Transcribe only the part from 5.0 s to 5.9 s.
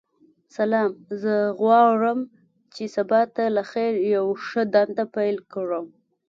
پیل کړم.